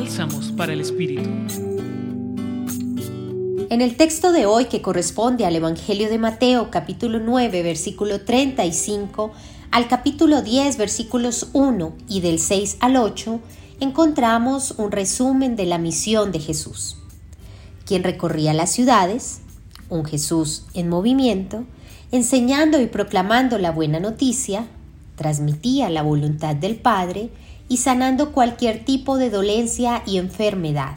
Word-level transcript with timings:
Bálsamos 0.00 0.52
para 0.52 0.72
el 0.72 0.80
Espíritu. 0.80 1.28
En 3.68 3.80
el 3.80 3.96
texto 3.96 4.30
de 4.30 4.46
hoy 4.46 4.66
que 4.66 4.80
corresponde 4.80 5.44
al 5.44 5.56
Evangelio 5.56 6.08
de 6.08 6.18
Mateo 6.18 6.70
capítulo 6.70 7.18
9 7.18 7.64
versículo 7.64 8.20
35 8.20 9.32
al 9.72 9.88
capítulo 9.88 10.42
10 10.42 10.76
versículos 10.76 11.48
1 11.52 11.96
y 12.08 12.20
del 12.20 12.38
6 12.38 12.76
al 12.78 12.94
8 12.94 13.40
encontramos 13.80 14.72
un 14.78 14.92
resumen 14.92 15.56
de 15.56 15.66
la 15.66 15.78
misión 15.78 16.30
de 16.30 16.38
Jesús, 16.38 16.98
quien 17.84 18.04
recorría 18.04 18.54
las 18.54 18.70
ciudades, 18.70 19.40
un 19.90 20.04
Jesús 20.04 20.66
en 20.74 20.88
movimiento, 20.88 21.64
enseñando 22.12 22.80
y 22.80 22.86
proclamando 22.86 23.58
la 23.58 23.72
buena 23.72 23.98
noticia, 23.98 24.68
transmitía 25.18 25.90
la 25.90 26.00
voluntad 26.00 26.56
del 26.56 26.76
Padre 26.76 27.28
y 27.68 27.76
sanando 27.76 28.32
cualquier 28.32 28.86
tipo 28.86 29.18
de 29.18 29.28
dolencia 29.28 30.02
y 30.06 30.16
enfermedad, 30.16 30.96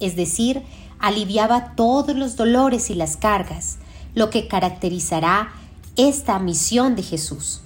es 0.00 0.16
decir, 0.16 0.62
aliviaba 0.98 1.76
todos 1.76 2.16
los 2.16 2.34
dolores 2.34 2.90
y 2.90 2.94
las 2.94 3.16
cargas, 3.16 3.78
lo 4.14 4.30
que 4.30 4.48
caracterizará 4.48 5.52
esta 5.94 6.40
misión 6.40 6.96
de 6.96 7.04
Jesús, 7.04 7.60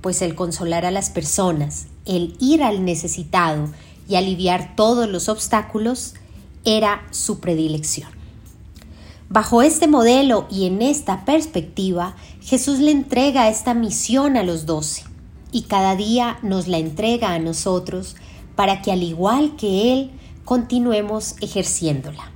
pues 0.00 0.22
el 0.22 0.34
consolar 0.34 0.86
a 0.86 0.90
las 0.90 1.10
personas, 1.10 1.86
el 2.06 2.36
ir 2.40 2.62
al 2.62 2.84
necesitado 2.84 3.68
y 4.08 4.16
aliviar 4.16 4.74
todos 4.76 5.08
los 5.08 5.28
obstáculos 5.28 6.14
era 6.64 7.02
su 7.10 7.40
predilección. 7.40 8.10
Bajo 9.28 9.62
este 9.62 9.88
modelo 9.88 10.46
y 10.50 10.66
en 10.66 10.80
esta 10.80 11.24
perspectiva, 11.24 12.14
Jesús 12.40 12.78
le 12.78 12.92
entrega 12.92 13.48
esta 13.48 13.74
misión 13.74 14.36
a 14.36 14.42
los 14.42 14.64
doce 14.66 15.04
y 15.54 15.62
cada 15.62 15.94
día 15.94 16.36
nos 16.42 16.66
la 16.66 16.78
entrega 16.78 17.32
a 17.32 17.38
nosotros 17.38 18.16
para 18.56 18.82
que 18.82 18.90
al 18.90 19.04
igual 19.04 19.54
que 19.54 19.92
Él 19.92 20.10
continuemos 20.44 21.36
ejerciéndola, 21.40 22.32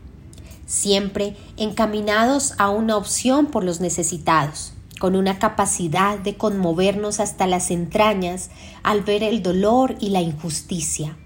siempre 0.66 1.36
encaminados 1.56 2.54
a 2.58 2.70
una 2.70 2.96
opción 2.96 3.46
por 3.46 3.64
los 3.64 3.80
necesitados, 3.80 4.72
con 5.00 5.16
una 5.16 5.40
capacidad 5.40 6.16
de 6.16 6.36
conmovernos 6.36 7.18
hasta 7.18 7.48
las 7.48 7.72
entrañas 7.72 8.50
al 8.84 9.02
ver 9.02 9.24
el 9.24 9.42
dolor 9.42 9.96
y 9.98 10.10
la 10.10 10.20
injusticia, 10.20 11.16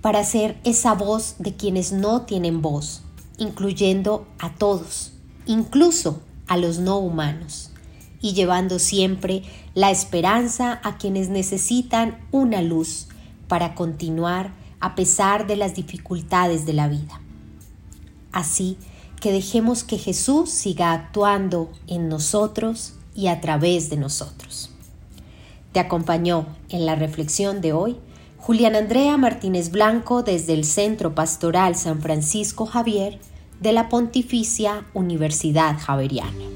para 0.00 0.24
ser 0.24 0.58
esa 0.64 0.94
voz 0.94 1.36
de 1.38 1.54
quienes 1.54 1.92
no 1.92 2.22
tienen 2.22 2.60
voz, 2.60 3.02
incluyendo 3.38 4.26
a 4.40 4.52
todos, 4.52 5.12
incluso 5.46 6.22
a 6.48 6.56
los 6.56 6.80
no 6.80 6.98
humanos, 6.98 7.70
y 8.20 8.32
llevando 8.32 8.78
siempre 8.78 9.42
la 9.74 9.90
esperanza 9.90 10.80
a 10.82 10.96
quienes 10.96 11.28
necesitan 11.28 12.18
una 12.30 12.62
luz 12.62 13.08
para 13.48 13.74
continuar 13.74 14.52
a 14.80 14.94
pesar 14.94 15.46
de 15.46 15.56
las 15.56 15.74
dificultades 15.74 16.66
de 16.66 16.72
la 16.72 16.88
vida. 16.88 17.20
Así 18.32 18.76
que 19.20 19.32
dejemos 19.32 19.84
que 19.84 19.98
Jesús 19.98 20.50
siga 20.50 20.92
actuando 20.92 21.70
en 21.86 22.08
nosotros 22.08 22.94
y 23.14 23.28
a 23.28 23.40
través 23.40 23.88
de 23.88 23.96
nosotros. 23.96 24.70
Te 25.72 25.80
acompañó 25.80 26.46
en 26.68 26.86
la 26.86 26.94
reflexión 26.94 27.60
de 27.60 27.72
hoy 27.72 27.96
Julián 28.38 28.76
Andrea 28.76 29.16
Martínez 29.16 29.70
Blanco 29.70 30.22
desde 30.22 30.54
el 30.54 30.64
Centro 30.64 31.14
Pastoral 31.14 31.74
San 31.74 32.00
Francisco 32.00 32.66
Javier 32.66 33.18
de 33.60 33.72
la 33.72 33.88
Pontificia 33.88 34.84
Universidad 34.94 35.76
Javeriana. 35.78 36.55